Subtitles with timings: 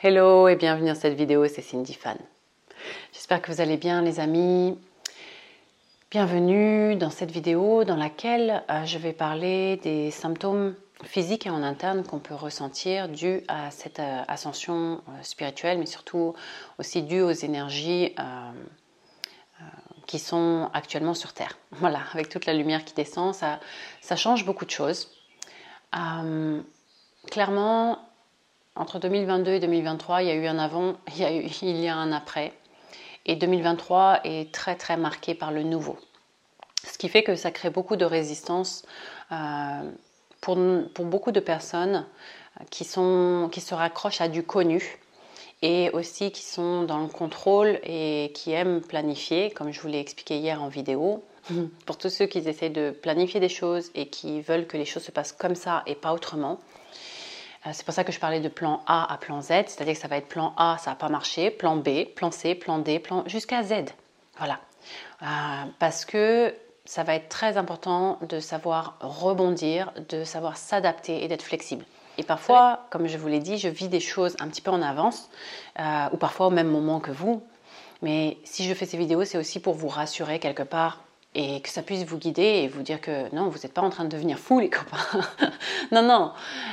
[0.00, 2.16] Hello et bienvenue dans cette vidéo, c'est Cindy Fan.
[3.12, 4.78] J'espère que vous allez bien les amis.
[6.12, 11.64] Bienvenue dans cette vidéo dans laquelle euh, je vais parler des symptômes physiques et en
[11.64, 16.32] interne qu'on peut ressentir dû à cette euh, ascension euh, spirituelle, mais surtout
[16.78, 18.14] aussi dû aux énergies
[20.06, 21.58] qui sont actuellement sur Terre.
[21.72, 23.58] Voilà, avec toute la lumière qui descend, ça,
[24.00, 25.10] ça change beaucoup de choses.
[27.32, 28.07] clairement,
[28.78, 32.12] entre 2022 et 2023, il y a eu un avant, il y a, eu, un
[32.12, 32.52] après.
[33.26, 35.98] Et 2023 est très très marqué par le nouveau.
[36.84, 38.86] Ce qui fait que ça crée beaucoup de résistance
[39.32, 39.90] euh,
[40.40, 40.56] pour,
[41.04, 42.06] beaucoup de personnes
[42.70, 44.98] qui, sont, qui se raccrochent à du connu
[45.60, 49.98] et aussi qui sont dans le contrôle et qui aiment planifier, comme je vous l'ai
[49.98, 51.24] expliqué hier en vidéo.
[51.86, 55.02] Pour tous ceux qui essaient de planifier des choses et qui veulent que les choses
[55.02, 56.77] se passent comme ça et pas autrement, euh,
[57.72, 60.08] c'est pour ça que je parlais de plan A à plan Z, c'est-à-dire que ça
[60.08, 63.24] va être plan A, ça n'a pas marché, plan B, plan C, plan D, plan
[63.26, 63.86] jusqu'à Z.
[64.38, 64.60] Voilà.
[65.22, 65.26] Euh,
[65.78, 71.42] parce que ça va être très important de savoir rebondir, de savoir s'adapter et d'être
[71.42, 71.84] flexible.
[72.16, 74.82] Et parfois, comme je vous l'ai dit, je vis des choses un petit peu en
[74.82, 75.28] avance,
[75.78, 77.42] euh, ou parfois au même moment que vous.
[78.02, 81.02] Mais si je fais ces vidéos, c'est aussi pour vous rassurer quelque part
[81.34, 83.90] et que ça puisse vous guider et vous dire que non, vous n'êtes pas en
[83.90, 85.20] train de devenir fou les copains.
[85.92, 86.32] non, non,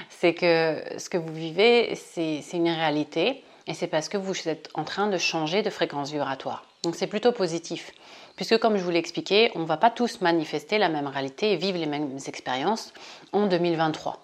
[0.10, 4.70] c'est que ce que vous vivez, c'est une réalité et c'est parce que vous êtes
[4.74, 6.66] en train de changer de fréquence vibratoire.
[6.84, 7.92] Donc c'est plutôt positif.
[8.36, 11.52] Puisque comme je vous l'ai expliqué, on ne va pas tous manifester la même réalité
[11.52, 12.94] et vivre les mêmes expériences
[13.34, 14.20] en 2023.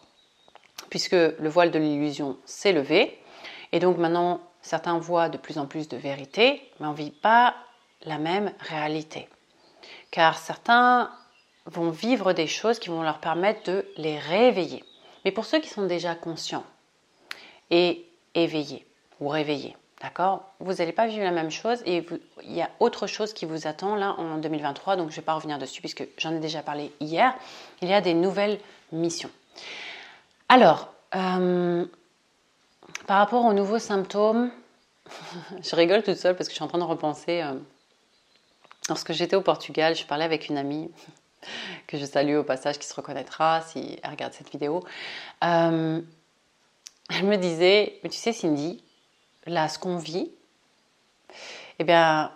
[0.89, 3.17] Puisque le voile de l'illusion s'est levé
[3.71, 7.11] et donc maintenant certains voient de plus en plus de vérité, mais on ne vit
[7.11, 7.55] pas
[8.03, 9.27] la même réalité
[10.11, 11.09] car certains
[11.65, 14.83] vont vivre des choses qui vont leur permettre de les réveiller.
[15.23, 16.65] Mais pour ceux qui sont déjà conscients
[17.69, 18.85] et éveillés
[19.19, 22.05] ou réveillés, d'accord Vous n'allez pas vivre la même chose et
[22.43, 25.25] il y a autre chose qui vous attend là en 2023, donc je ne vais
[25.25, 27.33] pas revenir dessus puisque j'en ai déjà parlé hier.
[27.81, 28.59] Il y a des nouvelles
[28.91, 29.29] missions.
[30.49, 31.85] Alors, euh,
[33.05, 34.51] par rapport aux nouveaux symptômes,
[35.61, 37.41] je rigole toute seule parce que je suis en train de repenser.
[37.41, 37.53] Euh,
[38.89, 40.91] Lorsque j'étais au Portugal, je parlais avec une amie
[41.87, 44.83] que je salue au passage, qui se reconnaîtra si elle regarde cette vidéo.
[45.43, 46.01] Euh,
[47.09, 48.83] elle me disait, mais tu sais Cindy,
[49.45, 50.31] là ce qu'on vit,
[51.79, 52.31] eh bien,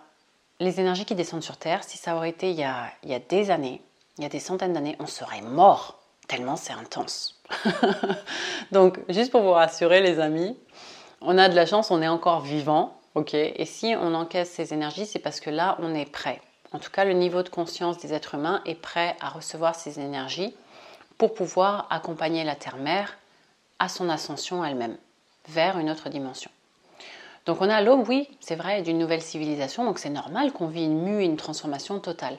[0.59, 3.13] les énergies qui descendent sur Terre, si ça aurait été il y a, il y
[3.13, 3.81] a des années,
[4.17, 7.41] il y a des centaines d'années, on serait mort, tellement c'est intense.
[8.71, 10.57] Donc, juste pour vous rassurer les amis,
[11.21, 14.73] on a de la chance, on est encore vivant, Ok, et si on encaisse ces
[14.73, 16.41] énergies, c'est parce que là, on est prêt.
[16.73, 20.01] En tout cas, le niveau de conscience des êtres humains est prêt à recevoir ces
[20.01, 20.53] énergies
[21.17, 23.17] pour pouvoir accompagner la Terre-Mère
[23.79, 24.97] à son ascension elle-même,
[25.47, 26.51] vers une autre dimension.
[27.45, 30.83] Donc on a l'aube, oui, c'est vrai, d'une nouvelle civilisation, donc c'est normal qu'on vit
[30.83, 32.37] une mue une transformation totale.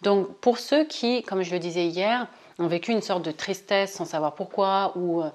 [0.00, 2.26] Donc pour ceux qui, comme je le disais hier,
[2.58, 5.30] ont vécu une sorte de tristesse sans savoir pourquoi, ou euh,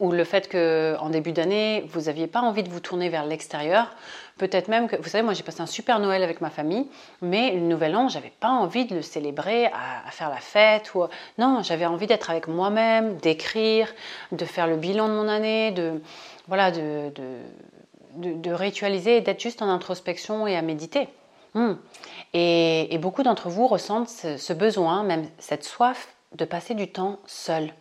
[0.00, 3.94] ou le fait qu'en début d'année, vous n'aviez pas envie de vous tourner vers l'extérieur.
[4.38, 6.88] Peut-être même que, vous savez, moi j'ai passé un super Noël avec ma famille,
[7.20, 10.94] mais le Nouvel An, j'avais pas envie de le célébrer, à, faire la fête.
[10.94, 11.04] Ou...
[11.38, 13.92] Non, j'avais envie d'être avec moi-même, d'écrire,
[14.32, 16.00] de faire le bilan de mon année, de,
[16.48, 17.12] voilà, de,
[18.16, 21.08] de, ritualiser et d'être juste en introspection et à méditer.
[21.54, 21.74] Hmm.
[22.32, 27.72] Et, beaucoup d'entre vous ressentent ce besoin, même cette soif de passer du temps seul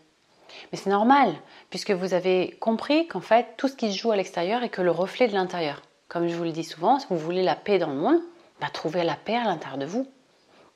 [0.71, 1.33] mais c'est normal,
[1.69, 4.81] puisque vous avez compris qu'en fait, tout ce qui se joue à l'extérieur est que
[4.81, 5.81] le reflet de l'intérieur.
[6.07, 8.19] Comme je vous le dis souvent, si vous voulez la paix dans le monde,
[8.59, 10.07] bah, trouvez la paix à l'intérieur de vous.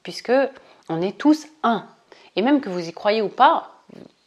[0.03, 0.31] Puisque
[0.89, 1.85] on est tous un.
[2.35, 3.71] Et même que vous y croyez ou pas,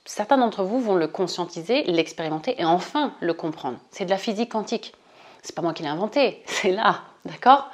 [0.04, 3.78] certains d'entre vous vont le conscientiser, l'expérimenter et enfin le comprendre.
[3.90, 4.94] C'est de la physique quantique.
[5.42, 7.70] C'est pas moi qui l'ai inventé, c'est là, d'accord?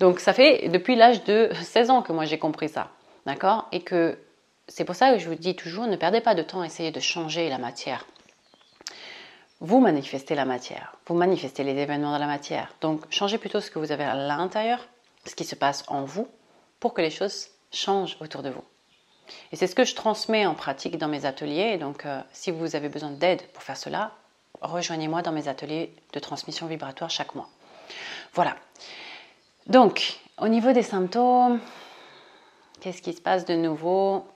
[0.00, 2.88] Donc ça fait depuis l'âge de 16 ans que moi j'ai compris ça,
[3.24, 3.68] d'accord?
[3.72, 4.18] Et que
[4.68, 6.90] c'est pour ça que je vous dis toujours, ne perdez pas de temps à essayer
[6.90, 8.06] de changer la matière.
[9.60, 12.74] Vous manifestez la matière, vous manifestez les événements de la matière.
[12.80, 14.86] Donc changez plutôt ce que vous avez à l'intérieur,
[15.24, 16.28] ce qui se passe en vous,
[16.78, 18.64] pour que les choses changent autour de vous.
[19.52, 21.78] Et c'est ce que je transmets en pratique dans mes ateliers.
[21.78, 24.12] Donc euh, si vous avez besoin d'aide pour faire cela,
[24.60, 27.48] rejoignez-moi dans mes ateliers de transmission vibratoire chaque mois.
[28.34, 28.56] Voilà.
[29.66, 31.60] Donc, au niveau des symptômes,
[32.80, 34.26] qu'est-ce qui se passe de nouveau?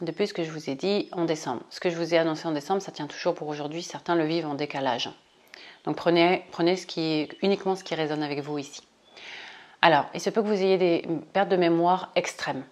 [0.00, 1.62] Depuis ce que je vous ai dit en décembre.
[1.70, 3.82] Ce que je vous ai annoncé en décembre, ça tient toujours pour aujourd'hui.
[3.82, 5.10] Certains le vivent en décalage.
[5.84, 8.82] Donc prenez, ce qui, uniquement ce qui résonne avec vous ici.
[9.82, 12.64] Alors, il se peut que vous ayez des pertes de mémoire extrêmes.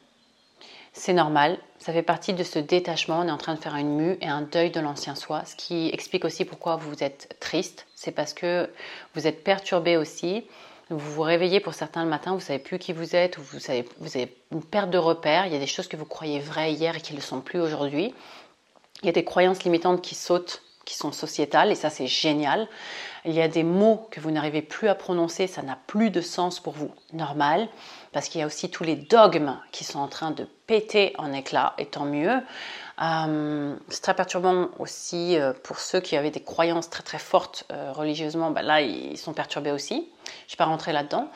[0.95, 3.21] C'est normal, ça fait partie de ce détachement.
[3.21, 5.57] On est en train de faire une mue et un deuil de l'ancien soi, ce
[5.57, 7.87] qui explique aussi pourquoi vous êtes triste.
[7.95, 8.71] C'est parce que
[9.15, 10.45] vous êtes perturbé aussi.
[10.91, 13.59] Vous vous réveillez pour certains le matin, vous savez plus qui vous êtes, ou vous,
[13.99, 15.47] vous avez une perte de repères.
[15.47, 17.41] Il y a des choses que vous croyez vraies hier et qui ne le sont
[17.41, 18.15] plus aujourd'hui.
[19.03, 22.69] Il y a des croyances limitantes qui sautent, qui sont sociétales, et ça c'est génial.
[23.25, 26.21] Il y a des mots que vous n'arrivez plus à prononcer, ça n'a plus de
[26.21, 26.91] sens pour vous.
[27.13, 27.69] Normal,
[28.13, 31.33] parce qu'il y a aussi tous les dogmes qui sont en train de péter en
[31.33, 32.41] éclats, et tant mieux.
[33.01, 37.65] Euh, c'est très perturbant aussi euh, pour ceux qui avaient des croyances très très fortes
[37.73, 38.51] euh, religieusement.
[38.51, 40.09] Ben là, ils sont perturbés aussi.
[40.25, 41.29] Je ne vais pas rentrer là-dedans.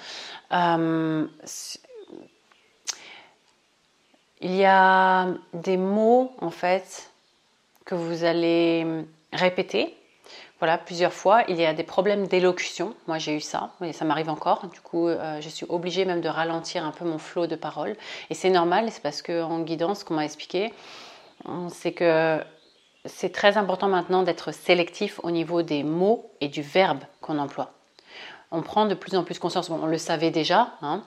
[4.41, 7.11] il y a des mots en fait
[7.85, 9.95] que vous allez répéter.
[10.59, 11.45] Voilà, plusieurs fois.
[11.49, 12.95] Il y a des problèmes d'élocution.
[13.07, 14.67] Moi, j'ai eu ça, et ça m'arrive encore.
[14.69, 17.97] Du coup, euh, je suis obligée même de ralentir un peu mon flot de paroles.
[18.31, 20.73] Et c'est normal, c'est parce qu'en guidance, ce qu'on m'a expliqué,
[21.69, 22.43] c'est que
[23.05, 27.73] c'est très important maintenant d'être sélectif au niveau des mots et du verbe qu'on emploie.
[28.51, 31.03] On prend de plus en plus conscience, bon, on le savait déjà, hein,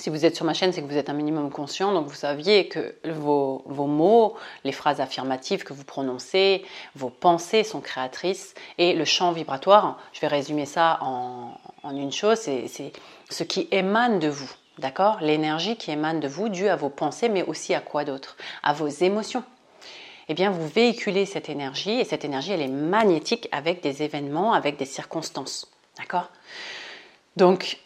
[0.00, 2.14] si vous êtes sur ma chaîne, c'est que vous êtes un minimum conscient, donc vous
[2.14, 6.64] saviez que vos, mots, les phrases affirmatives que vous prononcez,
[6.96, 8.54] vos pensées sont créatrices.
[8.78, 11.54] Et le champ vibratoire, je vais résumer ça en,
[11.84, 12.92] une chose, c'est
[13.28, 15.18] ce qui émane de vous, d'accord?
[15.20, 18.36] L'énergie qui émane de vous, due à vos pensées, mais aussi à quoi d'autre?
[18.62, 19.44] À vos émotions.
[20.28, 24.54] Eh bien, vous véhiculez cette énergie et cette énergie, elle est magnétique avec des événements,
[24.54, 26.30] avec des circonstances, d'accord?
[27.36, 27.78] Donc,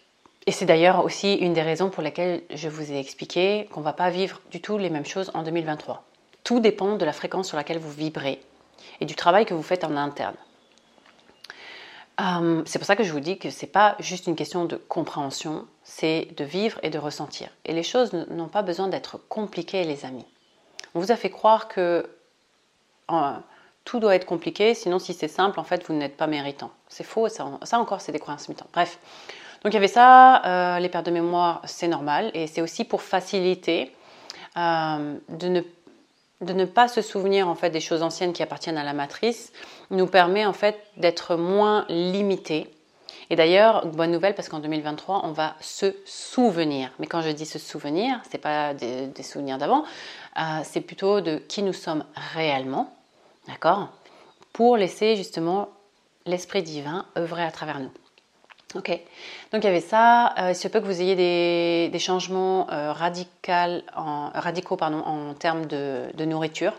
[0.46, 3.84] et c'est d'ailleurs aussi une des raisons pour lesquelles je vous ai expliqué qu'on ne
[3.84, 6.04] va pas vivre du tout les mêmes choses en 2023.
[6.42, 8.40] Tout dépend de la fréquence sur laquelle vous vibrez
[9.00, 10.36] et du travail que vous faites en interne.
[12.20, 14.66] Euh, c'est pour ça que je vous dis que ce n'est pas juste une question
[14.66, 17.48] de compréhension, c'est de vivre et de ressentir.
[17.64, 20.26] Et les choses n'ont pas besoin d'être compliquées, les amis.
[20.94, 22.08] On vous a fait croire que
[23.84, 26.70] tout doit être compliqué, sinon si c'est simple, en fait, vous n'êtes pas méritant.
[26.88, 28.70] C'est faux, ça, ça encore, c'est des croyances limitantes.
[28.72, 28.98] Bref,
[29.64, 32.84] donc il y avait ça, euh, les pertes de mémoire, c'est normal, et c'est aussi
[32.84, 33.90] pour faciliter
[34.58, 35.64] euh, de,
[36.52, 39.54] ne, pas se souvenir en fait des choses anciennes qui appartiennent à la matrice,
[39.90, 42.70] nous permet en fait d'être moins limité.
[43.30, 46.90] Et d'ailleurs, bonne nouvelle parce qu'en 2023, on va se souvenir.
[46.98, 49.84] Mais quand je dis se souvenir, c'est pas des, souvenirs d'avant,
[50.36, 52.94] euh, c'est plutôt de qui nous sommes réellement,
[53.48, 53.88] d'accord?
[54.52, 55.70] Pour laisser justement
[56.26, 57.90] l'esprit divin œuvrer à travers nous.
[58.74, 58.88] Ok,
[59.52, 60.34] donc il y avait ça.
[60.36, 66.72] Euh, il se peut que vous ayez des, changements euh, radicaux en termes de, nourriture.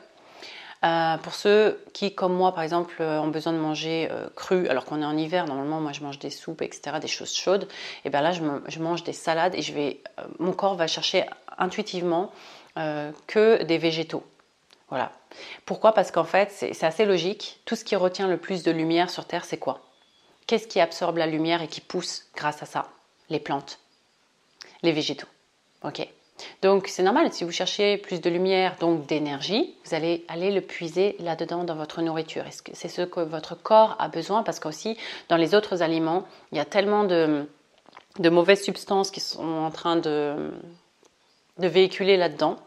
[0.83, 5.01] Euh, pour ceux qui, comme moi par exemple, ont besoin de manger cru, alors qu'on
[5.01, 7.67] est en hiver, normalement moi je mange des soupes, etc., des choses chaudes,
[8.03, 10.01] et bien là je, je, mange des salades et je vais,
[10.39, 11.23] mon corps va chercher
[11.57, 12.31] intuitivement
[12.75, 14.23] que des végétaux.
[14.89, 15.13] Voilà.
[15.65, 15.93] Pourquoi?
[15.93, 17.61] Parce qu'en fait c'est assez logique.
[17.65, 19.84] Tout ce qui retient le plus de lumière sur Terre, c'est quoi?
[20.47, 22.89] Qu'est-ce qui absorbe la lumière et qui pousse grâce à ça
[23.29, 23.79] Les plantes,
[24.83, 25.27] les végétaux.
[25.83, 26.07] Ok.
[26.61, 30.61] Donc c'est normal, si vous cherchez plus de lumière, donc d'énergie, vous allez aller le
[30.61, 32.43] puiser là-dedans dans votre nourriture.
[32.73, 34.43] C'est ce que votre corps a besoin?
[34.43, 34.97] Parce qu'aussi
[35.29, 37.47] dans les autres aliments, il y a tellement de,
[38.19, 40.51] mauvaises substances qui sont en train de,
[41.57, 42.57] véhiculer là-dedans.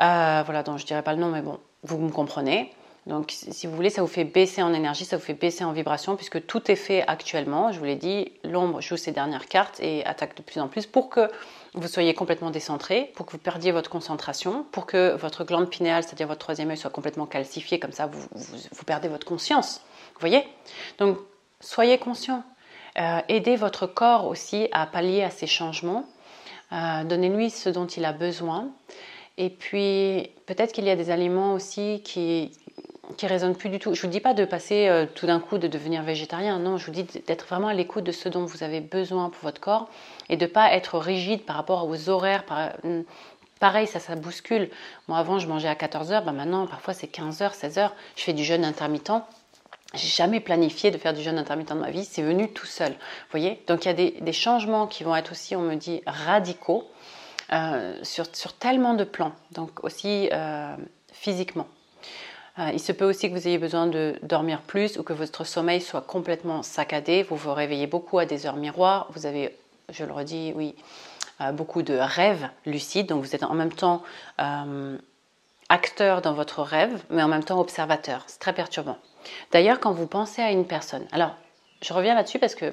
[0.00, 2.72] Euh, voilà, donc je dirais pas le nom, mais bon, vous me comprenez.
[3.06, 5.72] Donc, si vous voulez, ça vous fait baisser en énergie, ça vous fait baisser en
[5.72, 7.70] vibration, puisque tout est fait actuellement.
[7.70, 10.86] Je vous l'ai dit, l'ombre joue ses dernières cartes et attaque de plus en plus
[10.86, 11.28] pour que
[11.74, 16.02] vous soyez complètement décentré, pour que vous perdiez votre concentration, pour que votre glande pinéale,
[16.02, 19.82] c'est-à-dire votre troisième œil, soit complètement calcifié, comme ça vous, vous, perdez votre conscience.
[20.14, 20.42] Vous voyez?
[20.98, 21.18] Donc,
[21.60, 22.42] soyez conscient.
[22.98, 26.06] Euh, aidez votre corps aussi à pallier à ces changements.
[26.72, 28.70] Euh, donnez-lui ce dont il a besoin.
[29.36, 32.52] Et puis, peut-être qu'il y a des aliments aussi qui,
[33.16, 33.94] qui résonne plus du tout.
[33.94, 36.58] Je vous dis pas de passer euh, tout d'un coup de devenir végétarien.
[36.58, 39.42] Non, je vous dis d'être vraiment à l'écoute de ce dont vous avez besoin pour
[39.42, 39.88] votre corps
[40.28, 42.44] et de pas être rigide par rapport aux horaires.
[42.82, 43.02] Hmm,
[43.60, 44.70] pareil, ça, ça bouscule.
[45.08, 46.24] Moi, avant, je mangeais à 14h.
[46.24, 47.90] Ben maintenant, parfois, c'est 15h, 16h.
[48.16, 49.12] Je fais du jeûne intermittent.
[49.94, 52.04] J'ai jamais planifié de faire du jeûne intermittent de ma vie.
[52.04, 52.92] C'est venu tout seul.
[52.92, 56.02] Vous voyez Donc, il y a des, changements qui vont être aussi, on me dit,
[56.06, 56.84] radicaux
[57.52, 59.32] euh, sur, sur, tellement de plans.
[59.52, 60.74] Donc, aussi euh,
[61.12, 61.68] physiquement.
[62.58, 65.44] Euh, il se peut aussi que vous ayez besoin de dormir plus ou que votre
[65.44, 67.24] sommeil soit complètement saccadé.
[67.24, 69.08] Vous vous réveillez beaucoup à des heures miroirs.
[69.10, 69.56] Vous avez,
[69.90, 70.76] je le redis, oui,
[71.40, 73.08] euh, beaucoup de rêves lucides.
[73.08, 74.02] Donc vous êtes en même temps
[74.40, 74.96] euh,
[75.68, 78.22] acteur dans votre rêve, mais en même temps observateur.
[78.28, 78.98] C'est très perturbant.
[79.50, 81.34] D'ailleurs, quand vous pensez à une personne, alors
[81.82, 82.72] je reviens là-dessus parce que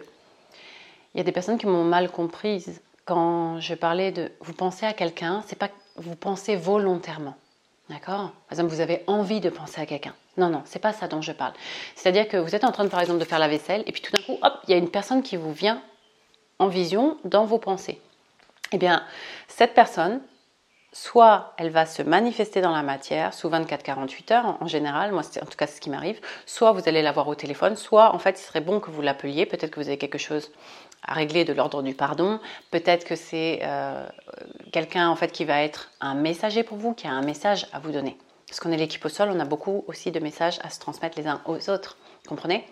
[1.14, 4.86] il y a des personnes qui m'ont mal comprise quand je parlais de vous pensez
[4.86, 7.36] à quelqu'un, c'est pas vous pensez volontairement.
[7.92, 10.16] D'accord Par exemple, vous avez envie de penser à quelqu'un.
[10.38, 11.52] Non, non, c'est pas ça dont je parle.
[11.96, 14.14] C'est-à-dire que vous êtes en train, par exemple, de faire la vaisselle, et puis tout
[14.14, 15.82] d'un coup, hop, il y a une personne qui vous vient
[16.58, 18.00] en vision dans vos pensées.
[18.72, 19.04] Eh bien,
[19.50, 20.22] cette personne,
[20.94, 25.42] soit elle va se manifester dans la matière sous 24-48 heures en général, moi c'est
[25.42, 28.20] en tout cas ce qui m'arrive, soit vous allez la voir au téléphone, soit en
[28.20, 30.52] fait il serait bon que vous l'appeliez, peut-être que vous avez quelque chose
[31.04, 32.40] à régler de l'ordre du pardon,
[32.70, 34.06] peut-être que c'est euh,
[34.72, 37.80] quelqu'un en fait qui va être un messager pour vous, qui a un message à
[37.80, 38.18] vous donner.
[38.48, 41.18] Parce qu'on est l'équipe au sol, on a beaucoup aussi de messages à se transmettre
[41.18, 41.98] les uns aux autres.
[42.28, 42.68] Comprenez?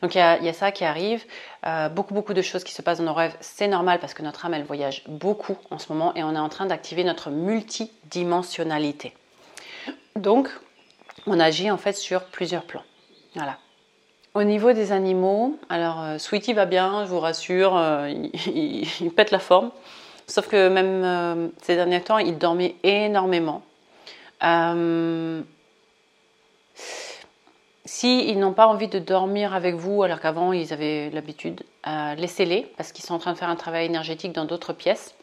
[0.00, 1.24] Donc il y, a, ça qui arrive,
[1.66, 4.22] euh, beaucoup beaucoup de choses qui se passent dans nos rêves, c'est normal parce que
[4.22, 7.30] notre âme elle voyage beaucoup en ce moment et on est en train d'activer notre
[7.30, 9.12] multidimensionnalité.
[10.16, 10.48] Donc
[11.26, 12.84] on agit en fait sur plusieurs plans.
[13.34, 13.58] Voilà.
[14.34, 18.12] Au niveau des animaux, alors euh, Sweetie va bien, je vous rassure, euh,
[18.46, 19.70] il, pète la forme.
[20.26, 23.62] Sauf que même ces derniers temps, il dormait énormément.
[27.86, 32.62] S'ils n'ont pas envie de dormir avec vous, alors qu'avant ils avaient l'habitude, euh, laissez-les
[32.78, 35.14] parce qu'ils sont en train de faire un travail énergétique dans d'autres pièces.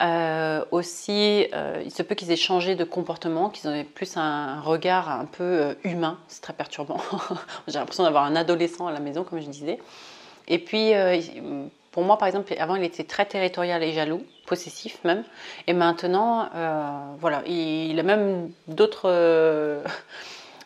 [0.00, 4.60] Euh, aussi, euh, il se peut qu'ils aient changé de comportement, qu'ils aient plus un
[4.60, 6.18] regard un peu humain.
[6.28, 7.00] C'est très perturbant.
[7.68, 9.78] J'ai l'impression d'avoir un adolescent à la maison, comme je disais.
[10.48, 10.92] Et puis,
[11.92, 15.22] pour moi, par exemple, avant, il était très territorial et jaloux, possessif même.
[15.66, 16.48] Et maintenant,
[17.20, 19.84] voilà, il a même d'autres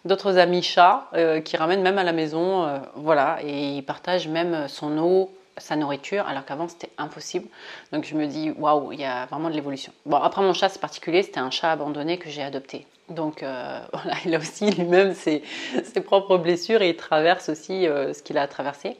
[0.04, 4.28] d'autres amis chats euh, qui ramènent même à la maison, euh, voilà, et ils partagent
[4.28, 7.48] même son eau, sa nourriture, alors qu'avant c'était impossible.
[7.92, 9.92] Donc je me dis, waouh, il y a vraiment de l'évolution.
[10.06, 12.86] Bon, après mon chat c'est particulier, c'était un chat abandonné que j'ai adopté.
[13.08, 15.42] Donc euh, voilà, il a aussi lui-même ses,
[15.84, 18.96] ses, propres blessures et il traverse aussi ce qu'il a traversé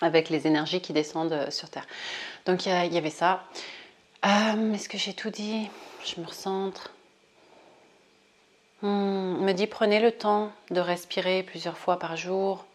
[0.00, 1.86] avec les énergies qui descendent sur Terre.
[2.44, 3.44] Donc il y, y, avait ça.
[4.22, 5.68] Est-ce que j'ai tout dit?
[6.04, 6.90] Je me recentre.
[8.82, 12.66] Hmm, me dit prenez le temps de respirer plusieurs fois par jour.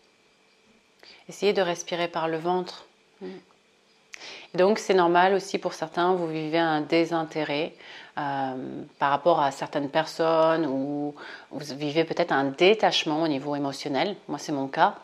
[1.29, 2.88] Essayez de respirer par le ventre.
[3.21, 3.27] Hmm.
[4.55, 7.73] donc c'est normal aussi pour certains, vous vivez un désintérêt
[8.17, 11.13] euh, par rapport à certaines personnes ou
[11.51, 14.15] vous vivez peut-être un détachement au niveau émotionnel.
[14.27, 14.95] Moi c'est mon cas.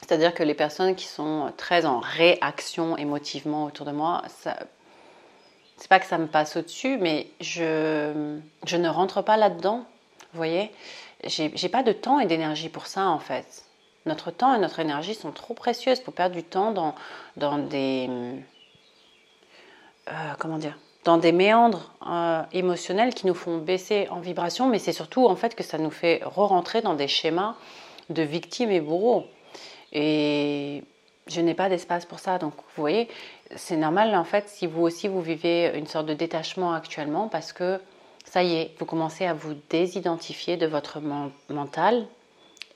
[0.00, 6.00] C'est-à-dire que les personnes qui sont très en réaction émotivement autour de moi, c'est pas
[6.00, 9.84] que ça me passe au-dessus, mais je, je ne rentre pas là-dedans
[10.32, 10.70] vous voyez
[11.24, 13.64] J'ai pas de temps et d'énergie pour ça en fait.
[14.06, 16.94] Notre temps et notre énergie sont trop précieuses pour perdre du temps dans,
[17.36, 18.08] dans des.
[20.08, 24.78] Euh, comment dire dans des méandres euh, émotionnels qui nous font baisser en vibration, mais
[24.78, 27.56] c'est surtout en fait que ça nous fait re-rentrer dans des schémas
[28.10, 29.26] de victimes et bourreaux.
[29.92, 30.84] Et
[31.26, 32.38] je n'ai pas d'espace pour ça.
[32.38, 33.08] Donc, vous voyez,
[33.56, 37.52] c'est normal en fait si vous aussi vous vivez une sorte de détachement actuellement parce
[37.52, 37.80] que
[38.24, 41.00] ça y est, vous commencez à vous désidentifier de votre
[41.50, 42.06] mental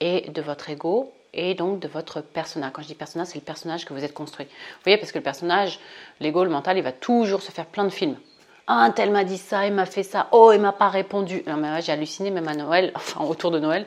[0.01, 2.73] et de votre ego et donc de votre personnage.
[2.73, 4.47] Quand je dis personnage, c'est le personnage que vous êtes construit.
[4.47, 5.79] Vous voyez, parce que le personnage,
[6.21, 8.17] l'ego, le mental, il va toujours se faire plein de films.
[8.67, 11.43] Ah, un tel m'a dit ça, il m'a fait ça, oh, il m'a pas répondu.
[11.47, 13.87] Non, mais j'ai halluciné même à Noël, enfin autour de Noël.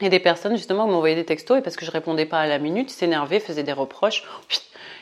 [0.00, 2.58] Et des personnes justement m'envoyaient des textos et parce que je répondais pas à la
[2.58, 4.24] minute, s'énervaient, faisaient des reproches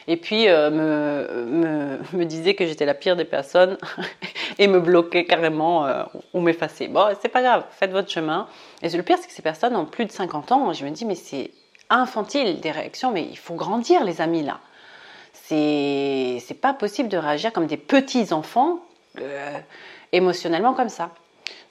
[0.09, 3.77] et puis euh, me, me, disait que j'étais la pire des personnes
[4.59, 6.89] et me bloquait carrément euh, ou m'effacer.
[6.89, 8.49] Bon, c'est pas grave, faites votre chemin.
[8.83, 10.73] Et le pire, c'est que ces personnes ont plus de 50 ans.
[10.73, 11.51] Je me dis, mais c'est
[11.91, 14.61] infantile des réactions, mais il faut grandir, les amis, là.
[15.33, 18.81] C'est pas possible de réagir comme des petits enfants
[19.19, 19.59] euh,
[20.13, 21.11] émotionnellement comme ça.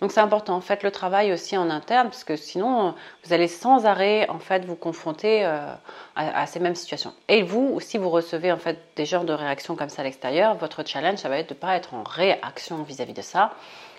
[0.02, 2.94] Donc c'est important, faites le travail aussi en interne parce que sinon
[3.24, 5.74] vous allez sans arrêt en fait vous confronter euh,
[6.16, 7.14] à, ces mêmes situations.
[7.28, 10.56] Et vous, si vous recevez en fait des genres de réactions comme ça à l'extérieur,
[10.56, 13.54] votre challenge ça va être de ne pas être en réaction vis-à-vis de ça.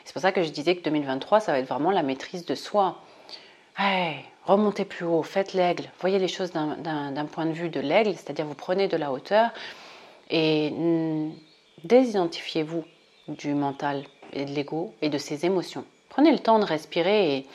[0.04, 2.54] C'est pour ça que je disais que 2023 ça va être vraiment la maîtrise de
[2.54, 2.96] soi.
[4.48, 8.46] Remontez plus haut, faites l'aigle, voyez les choses d'un point de vue de l'aigle, c'est-à-dire
[8.46, 9.50] vous prenez de la hauteur
[10.30, 10.72] et
[11.84, 12.84] désidentifiez-vous
[13.28, 15.84] du mental et de l'ego et de ses émotions.
[16.08, 17.46] Prenez le temps de respirer et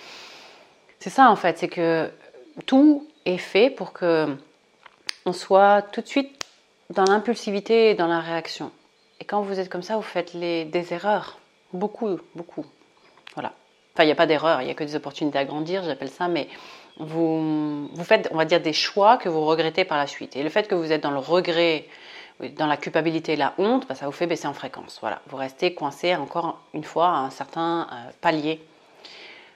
[1.00, 2.12] c'est ça en fait, c'est que
[2.68, 4.38] tout est fait pour que
[5.26, 6.46] on soit tout de suite
[6.92, 8.72] dans l'impulsivité et dans la réaction.
[9.20, 11.40] Et quand vous êtes comme ça, vous faites des erreurs.
[11.72, 12.66] Beaucoup, beaucoup.
[13.34, 13.54] Voilà.
[13.94, 16.10] Enfin, il n'y a pas d'erreur, il n'y a que des opportunités à grandir, j'appelle
[16.10, 16.48] ça, mais
[16.98, 20.36] vous, faites, on va dire, des choix que vous regrettez par la suite.
[20.36, 21.88] Et le fait que vous êtes dans le regret
[22.40, 24.98] dans la culpabilité et la honte, bah, ça vous fait baisser en fréquence.
[25.02, 28.62] Voilà, vous restez coincé encore une fois à un certain euh, palier.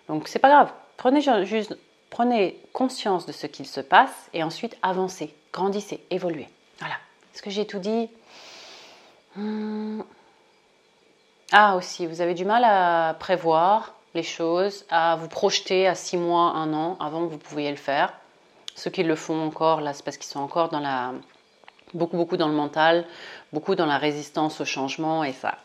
[0.07, 0.71] Donc c'est pas grave.
[0.95, 1.77] Prenez juste,
[2.09, 6.47] prenez conscience de ce qu'il se passe et ensuite avancez, grandissez, évoluez.
[6.79, 6.95] Voilà.
[7.33, 8.09] Est-ce que j'ai tout dit?
[9.35, 10.01] Hmm.
[11.51, 16.51] Ah aussi, vous avez du mal à prévoir choses, à vous projeter à six mois,
[16.51, 18.13] un an avant que vous pouviez le faire.
[18.75, 21.13] Ceux qui le font encore, là, c'est parce qu'ils sont encore dans la,
[21.93, 23.05] beaucoup, beaucoup dans le mental,
[23.53, 25.55] beaucoup dans la résistance au changement et ça,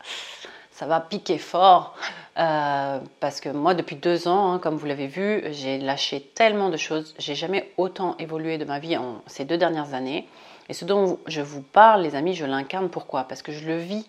[0.71, 1.95] ça va piquer fort.
[2.39, 6.69] Euh, parce que moi, depuis deux ans, hein, comme vous l'avez vu, j'ai lâché tellement
[6.69, 7.13] de choses.
[7.19, 10.27] J'ai jamais autant évolué de ma vie en ces deux dernières années.
[10.69, 12.89] Et ce dont je vous parle, les amis, je l'incarne.
[12.89, 13.25] Pourquoi?
[13.25, 14.07] Parce que je le vis.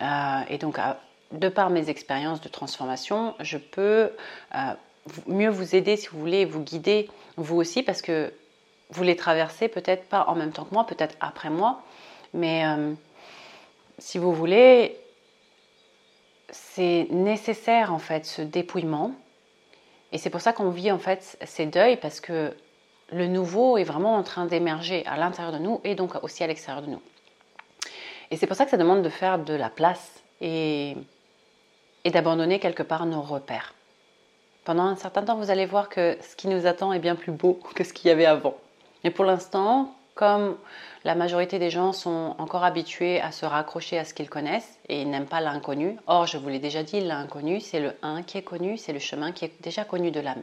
[0.00, 0.78] Euh, et donc,
[1.32, 4.10] de par mes expériences de transformation, je peux
[4.54, 4.58] euh,
[5.26, 8.32] mieux vous aider, si vous voulez, vous guider, vous aussi, parce que
[8.90, 11.82] vous les traversez peut-être pas en même temps que moi, peut-être après moi.
[12.32, 12.64] Mais
[13.98, 14.96] si vous voulez,
[16.50, 19.12] c'est nécessaire en fait ce dépouillement.
[20.12, 22.54] Et c'est pour ça qu'on vit en fait ces deuils parce que
[23.12, 26.46] le nouveau est vraiment en train d'émerger à l'intérieur de nous et donc aussi à
[26.46, 27.02] l'extérieur de nous.
[28.30, 30.96] Et c'est pour ça que ça demande de faire de la place et,
[32.04, 33.74] et d'abandonner quelque part nos repères.
[34.64, 37.32] Pendant un certain temps, vous allez voir que ce qui nous attend est bien plus
[37.32, 38.54] beau que ce qu'il y avait avant.
[39.04, 40.56] Mais pour l'instant, comme
[41.04, 45.04] la majorité des gens sont encore habitués à se raccrocher à ce qu'ils connaissent et
[45.04, 45.96] n'aiment pas l'inconnu.
[46.08, 48.98] Or, je vous l'ai déjà dit, l'inconnu, c'est le 1 qui est connu, c'est le
[48.98, 50.42] chemin qui est déjà connu de l'âme.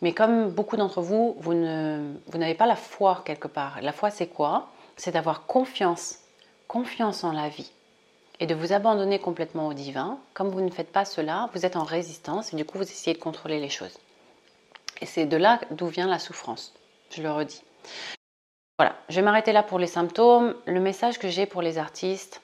[0.00, 3.80] Mais comme beaucoup d'entre vous, vous, vous n'avez pas la foi quelque part.
[3.82, 4.68] La foi, c'est quoi?
[4.96, 6.20] C'est d'avoir confiance,
[6.68, 7.72] confiance en la vie
[8.40, 10.18] et de vous abandonner complètement au divin.
[10.34, 13.16] Comme vous ne faites pas cela, vous êtes en résistance et du coup, vous essayez
[13.16, 13.98] de contrôler les choses.
[15.00, 16.74] Et c'est de là d'où vient la souffrance.
[17.10, 17.62] Je le redis.
[18.78, 20.54] Voilà, je vais m'arrêter là pour les symptômes.
[20.66, 22.42] Le message que j'ai pour les artistes,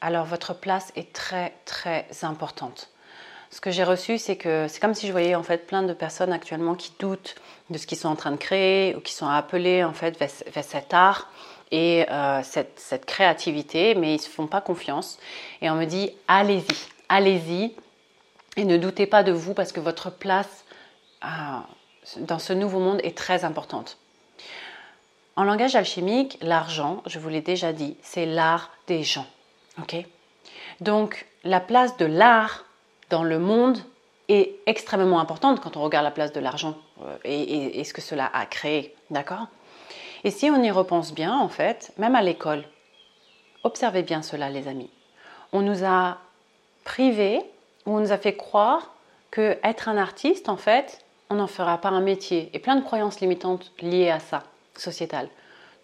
[0.00, 2.90] alors votre place est très très importante.
[3.50, 5.92] Ce que j'ai reçu, c'est que c'est comme si je voyais en fait plein de
[5.92, 7.34] personnes actuellement qui doutent
[7.68, 10.64] de ce qu'ils sont en train de créer ou qui sont appelés en fait vers,
[10.64, 11.30] cet art
[11.72, 15.18] et euh, cette, créativité, mais ils ne se font pas confiance.
[15.62, 16.66] Et on me dit allez-y,
[17.08, 17.74] allez-y
[18.56, 20.64] et ne doutez pas de vous parce que votre place
[21.24, 21.28] euh,
[22.18, 23.96] dans ce nouveau monde est très importante.
[25.34, 29.26] En langage alchimique, l'argent, je vous l'ai déjà dit, c'est l'art des gens.
[29.80, 29.96] ok?
[30.82, 32.66] Donc, la place de l'art
[33.08, 33.78] dans le monde
[34.28, 38.02] est extrêmement importante quand on regarde la place de l'argent euh, et, et, ce que
[38.02, 38.94] cela a créé.
[39.10, 39.46] D'accord?
[40.24, 42.64] Et si on y repense bien, en fait, même à l'école,
[43.64, 44.90] observez bien cela, les amis.
[45.52, 46.18] On nous a
[46.84, 47.40] privés,
[47.86, 48.94] on nous a fait croire
[49.30, 52.50] que être un artiste, en fait, on n'en fera pas un métier.
[52.52, 54.44] Et plein de croyances limitantes liées à ça
[54.76, 55.28] sociétale.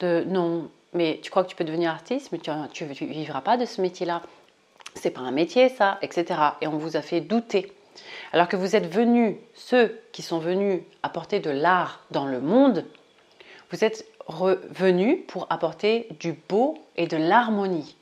[0.01, 2.51] De non, mais tu crois que tu peux devenir artiste, mais tu
[2.85, 4.22] ne vivras pas de ce métier-là.
[4.94, 6.40] C'est pas un métier, ça, etc.
[6.61, 7.72] Et on vous a fait douter.
[8.33, 12.85] Alors que vous êtes venus, ceux qui sont venus apporter de l'art dans le monde,
[13.70, 17.97] vous êtes revenus pour apporter du beau et de l'harmonie.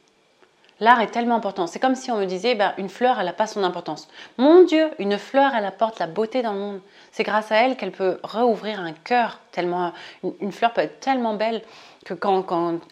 [0.78, 1.66] L'art est tellement important.
[1.66, 4.08] C'est comme si on me disait, ben, une fleur, elle n'a pas son importance.
[4.36, 6.80] Mon Dieu, une fleur, elle apporte la beauté dans le monde.
[7.12, 9.40] C'est grâce à elle qu'elle peut rouvrir un cœur.
[9.52, 9.94] Tellement,
[10.40, 11.62] une, fleur peut être tellement belle
[12.04, 12.44] que quand,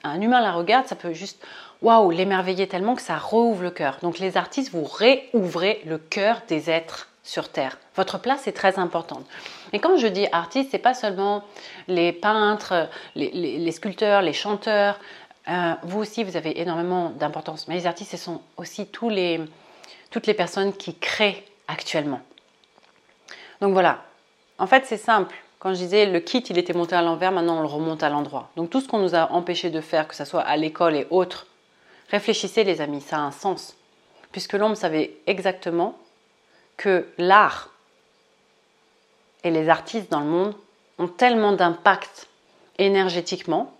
[0.02, 1.44] un humain la regarde, ça peut juste,
[1.82, 3.98] waouh, l'émerveiller tellement que ça rouvre le cœur.
[4.00, 7.78] Donc les artistes, vous réouvrez le cœur des êtres sur Terre.
[7.96, 9.24] Votre place est très importante.
[9.72, 11.42] Et quand je dis artiste, c'est pas seulement
[11.88, 15.00] les peintres, les sculpteurs, les chanteurs,
[15.48, 17.68] euh, vous aussi, vous avez énormément d'importance.
[17.68, 22.20] Mais les artistes, ce sont aussi toutes les personnes qui créent actuellement.
[23.60, 24.04] Donc voilà.
[24.58, 25.34] En fait, c'est simple.
[25.58, 28.10] Quand je disais le kit, il était monté à l'envers, maintenant on le remonte à
[28.10, 28.50] l'endroit.
[28.56, 31.06] Donc tout ce qu'on nous a empêché de faire, que ce soit à l'école et
[31.08, 31.46] autres,
[32.10, 33.74] réfléchissez les amis, ça a un sens.
[34.30, 35.96] Puisque l'homme savait exactement
[36.76, 37.70] que l'art
[39.42, 40.54] et les artistes dans le monde
[40.98, 42.28] ont tellement d'impact
[42.78, 43.74] énergétiquement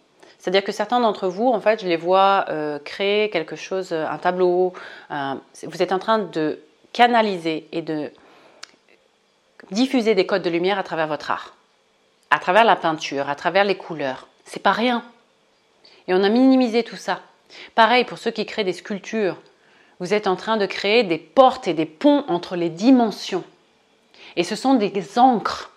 [0.44, 4.18] c'est-à-dire que certains d'entre vous, en fait, je les vois euh, créer quelque chose, un
[4.18, 4.74] tableau.
[5.09, 6.61] vous êtes en train de
[6.92, 8.11] canaliser et de
[9.70, 11.54] diffuser des codes de lumière à travers votre art,
[12.30, 14.28] à travers la peinture, à travers les couleurs.
[14.44, 15.02] C'est pas rien.
[16.09, 17.20] Et on a minimisé tout ça.
[17.74, 19.38] Pareil pour ceux qui créent des sculptures.
[20.00, 23.44] Vous êtes en train de créer des portes et des ponts entre les dimensions.
[24.37, 25.70] Et ce sont des encres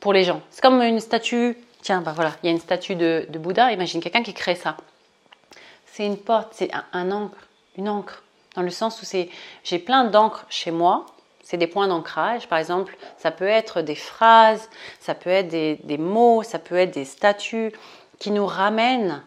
[0.00, 0.40] pour les gens.
[0.50, 4.00] C'est comme une statue Tiens, bah voilà, il y a une statue de, Bouddha, imagine
[4.00, 4.76] quelqu'un qui crée ça.
[5.84, 7.38] C'est une porte, c'est un, encre,
[7.76, 8.24] une encre,
[8.56, 9.30] dans le sens où c'est,
[9.62, 11.06] j'ai plein d'encre chez moi,
[11.44, 15.96] c'est des points d'ancrage, par exemple, ça peut être des phrases, ça peut être des
[15.96, 17.72] mots, ça peut être des statues
[18.18, 19.22] qui nous ramènent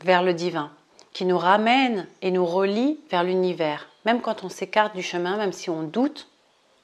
[0.00, 0.72] vers le divin,
[1.16, 3.88] qui nous ramènent et nous relient vers l'univers.
[4.04, 6.28] Même quand on s'écarte du chemin, même si on doute,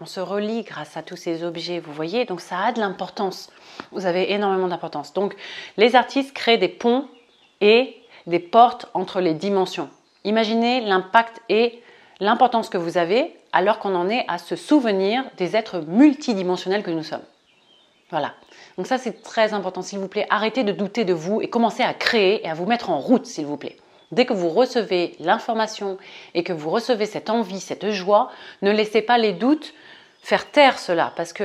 [0.01, 3.51] on se relie grâce à tous ces objets, vous voyez, donc ça a de l'importance.
[3.91, 5.13] Vous avez énormément d'importance.
[5.13, 5.37] Donc
[5.77, 7.09] les artistes créent des ponts
[7.61, 7.95] et
[8.27, 9.91] des portes entre les dimensions.
[10.25, 11.83] Imaginez l'impact et
[12.19, 16.91] l'importance que vous avez alors qu'on en est à se souvenir des êtres multidimensionnels que
[16.91, 17.21] nous sommes.
[18.09, 18.33] Voilà.
[18.79, 20.27] Donc ça, c'est très important, s'il vous plaît.
[20.31, 23.27] Arrêtez de douter de vous et commencez à créer et à vous mettre en route,
[23.27, 23.77] s'il vous plaît.
[24.13, 25.99] Dès que vous recevez l'information
[26.35, 29.75] et que vous recevez cette envie, cette joie, ne laissez pas les doutes
[30.23, 31.13] faire taire cela.
[31.17, 31.45] Parce que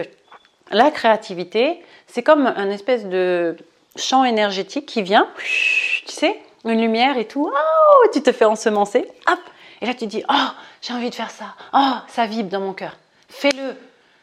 [0.72, 3.56] la créativité, c'est comme un espèce de
[3.96, 5.28] champ énergétique qui vient,
[6.06, 7.50] tu sais, une lumière et tout.
[7.52, 9.08] Oh, tu te fais ensemencer.
[9.28, 9.40] Hop.
[9.82, 10.48] Et là, tu dis, oh,
[10.82, 11.56] j'ai envie de faire ça.
[11.74, 12.98] Oh, ça vibre dans mon cœur.
[13.30, 13.76] Fais-le.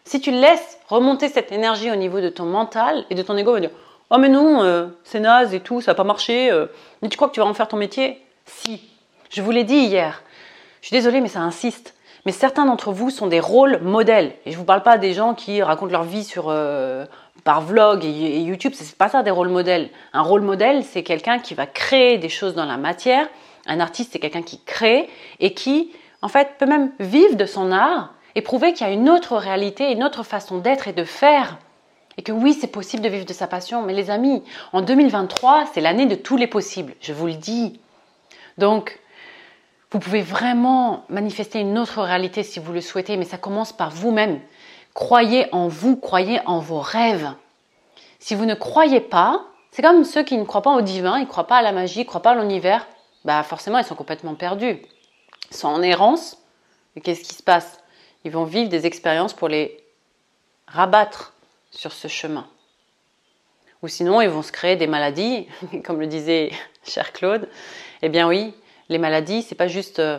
[0.05, 3.53] Si tu laisses remonter cette énergie au niveau de ton mental et de ton ego,
[3.53, 3.71] va dire
[4.11, 6.51] Oh, mais non, euh, c'est naze et tout, ça n'a pas marché.
[6.51, 6.67] Euh.
[7.01, 8.24] mais tu crois que tu vas en faire ton métier?
[8.47, 8.81] Si.
[9.31, 10.23] Je vous l'ai dit hier.
[10.81, 11.95] Je suis désolée, mais ça insiste.
[12.27, 14.33] Mais certains d'entre vous sont des rôles modèles.
[14.47, 17.05] Et je ne vous parle pas des gens qui racontent leur vie sur, euh,
[17.45, 18.73] par vlog et, et YouTube.
[18.75, 19.91] Ce n'est pas ça des rôles modèles.
[20.13, 23.29] Un rôle modèle, c'est quelqu'un qui va créer des choses dans la matière.
[23.67, 25.09] Un artiste, c'est quelqu'un qui crée
[25.41, 28.93] et qui, en fait, peut même vivre de son art et prouver qu'il y a
[28.93, 31.59] une autre réalité, une autre façon d'être et de faire.
[32.17, 33.83] Et que oui, c'est possible de vivre de sa passion.
[33.83, 37.81] Mais les amis, en 2023, c'est l'année de tous les possibles, je vous le dis.
[38.59, 39.01] Donc,
[39.91, 43.91] vous pouvez vraiment manifester une autre réalité si vous le souhaitez, mais ça commence par
[43.91, 44.41] vous-même.
[44.93, 47.33] Croyez en vous, croyez en vos rêves.
[48.19, 51.23] Si vous ne croyez pas, c'est comme ceux qui ne croient pas au divin, ils
[51.25, 52.87] ne croient pas à la magie, ils ne croient pas à l'univers,
[53.25, 54.83] bah forcément ils sont complètement perdus.
[55.51, 56.39] Ils sont en errance.
[56.97, 57.81] Et qu'est-ce qui se passe?
[58.25, 59.85] Ils vont vivre des expériences pour les
[60.67, 61.35] rabattre
[61.71, 62.47] sur ce chemin.
[63.85, 65.47] Ou sinon, ils vont se créer des maladies,
[65.85, 66.51] comme le disait
[66.85, 67.51] cher Claude.
[68.01, 68.55] Eh bien oui,
[68.89, 70.19] les maladies, c'est pas juste euh,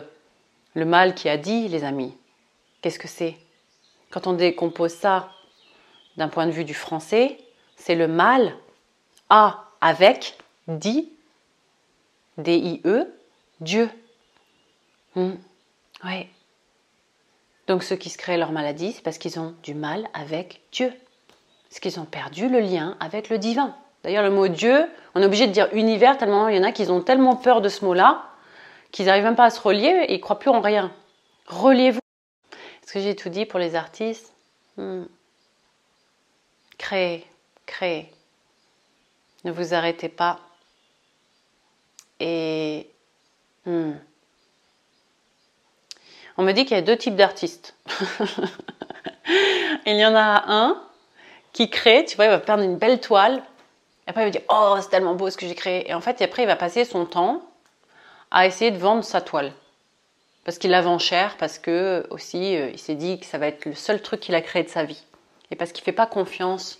[0.74, 2.16] le mal qui a dit, les amis.
[2.80, 3.36] Qu'est-ce que c'est?
[4.10, 5.32] Quand on décompose ça
[6.16, 7.38] d'un point de vue du français,
[7.74, 8.54] c'est le mal
[9.30, 11.10] a avec dit,
[12.38, 13.12] D-I-E,
[13.58, 13.90] Dieu.
[15.16, 15.34] Hmm.
[16.04, 16.28] Oui.
[17.66, 20.92] Donc ceux qui se créent leur maladie, c'est parce qu'ils ont du mal avec Dieu.
[21.76, 23.76] Parce qu'ils ont perdu le lien avec le divin.
[24.02, 26.72] D'ailleurs, le mot Dieu, on est obligé de dire univers tellement il y en a
[26.72, 28.30] qui ont tellement peur de ce mot-là
[28.92, 30.90] qu'ils n'arrivent même pas à se relier et ils croient plus en rien.
[31.48, 32.00] Reliez-vous.
[32.82, 34.32] Est-ce que j'ai tout dit pour les artistes?
[34.78, 35.02] Hmm.
[36.78, 37.26] Créez,
[37.66, 38.10] créez.
[39.44, 40.40] Ne vous arrêtez pas.
[42.20, 42.88] Et
[43.66, 43.92] hmm.
[46.38, 47.74] On me dit qu'il y a deux types d'artistes.
[49.84, 50.85] il y en a un
[51.56, 53.42] qui crée, tu vois, il va perdre une belle toile.
[54.06, 55.88] Et après, il va dire Oh, c'est tellement beau ce que j'ai créé.
[55.88, 57.42] Et en fait, après, il va passer son temps
[58.30, 59.52] à essayer de vendre sa toile.
[60.44, 63.46] Parce qu'il la vend cher, parce que aussi, euh, il s'est dit que ça va
[63.46, 65.02] être le seul truc qu'il a créé de sa vie.
[65.50, 66.78] Et parce qu'il ne fait pas confiance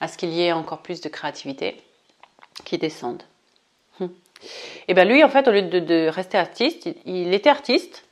[0.00, 1.76] à ce qu'il y ait encore plus de créativité
[2.64, 3.22] qui descende.
[4.00, 4.10] Hum.
[4.88, 8.05] Et bien lui, en fait, au lieu de rester artiste, il était artiste,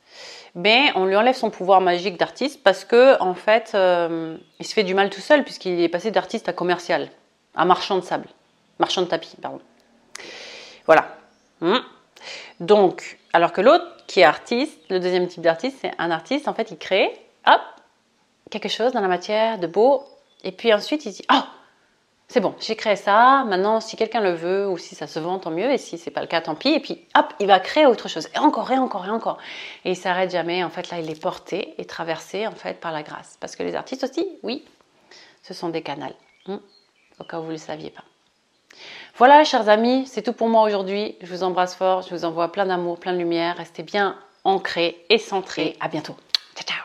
[0.55, 4.73] mais on lui enlève son pouvoir magique d'artiste parce que en fait, euh, il se
[4.73, 7.09] fait du mal tout seul puisqu'il est passé d'artiste à commercial,
[7.55, 8.27] à marchand de sable,
[8.79, 9.59] marchand de tapis, pardon.
[10.85, 11.07] Voilà.
[11.59, 11.79] Hmm.
[12.61, 16.53] Donc, alors que l'autre qui est artiste, le deuxième type d'artiste, c'est un artiste en
[16.53, 17.11] fait, il crée,
[17.45, 17.61] hop,
[18.49, 20.03] quelque chose dans la matière de beau,
[20.43, 21.41] et puis ensuite il dit, oh,
[22.27, 23.43] c'est bon, j'ai créé ça.
[23.45, 25.71] Maintenant, si quelqu'un le veut ou si ça se vend, tant mieux.
[25.71, 26.69] Et si c'est pas le cas, tant pis.
[26.69, 28.27] Et puis, hop, il va créer autre chose.
[28.35, 29.37] Et encore, et encore, et encore.
[29.85, 30.63] Et il s'arrête jamais.
[30.63, 33.37] En fait, là, il est porté et traversé en fait par la grâce.
[33.39, 34.65] Parce que les artistes aussi, oui,
[35.43, 36.15] ce sont des canals.
[36.47, 36.57] Hmm.
[37.19, 38.03] Au cas où vous ne le saviez pas.
[39.17, 41.15] Voilà, chers amis, c'est tout pour moi aujourd'hui.
[41.21, 42.01] Je vous embrasse fort.
[42.01, 43.55] Je vous envoie plein d'amour, plein de lumière.
[43.57, 45.77] Restez bien ancrés et centrés.
[45.79, 46.15] À bientôt.
[46.55, 46.84] Ciao, ciao.